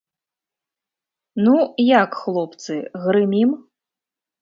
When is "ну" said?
1.45-1.53